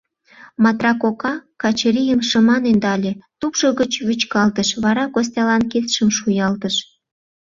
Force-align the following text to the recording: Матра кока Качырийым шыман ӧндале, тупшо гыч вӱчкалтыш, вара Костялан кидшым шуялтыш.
Матра 0.63 0.91
кока 1.01 1.33
Качырийым 1.61 2.21
шыман 2.29 2.63
ӧндале, 2.71 3.11
тупшо 3.39 3.67
гыч 3.79 3.91
вӱчкалтыш, 4.07 4.69
вара 4.83 5.05
Костялан 5.13 5.63
кидшым 5.71 6.09
шуялтыш. 6.17 6.75